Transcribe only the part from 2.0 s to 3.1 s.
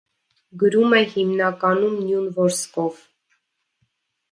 նյունորսկով։